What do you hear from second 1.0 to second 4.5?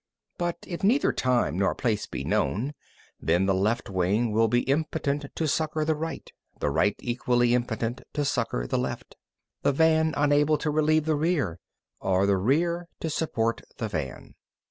time nor place be known, then the left wing will